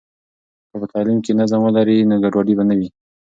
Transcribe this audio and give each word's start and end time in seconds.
که 0.69 0.75
په 0.81 0.85
تعلیم 0.93 1.19
کې 1.25 1.31
نظم 1.39 1.61
ولري، 1.63 1.97
نو 2.09 2.15
ګډوډي 2.23 2.53
به 2.57 2.63
نه 2.69 2.75
وي. 2.79 2.89